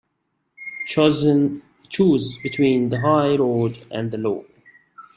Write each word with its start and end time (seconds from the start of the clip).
Choose 0.87 2.37
between 2.41 2.89
the 2.89 3.01
high 3.01 3.35
road 3.35 3.85
and 3.91 4.09
the 4.09 4.17
low. 4.17 4.47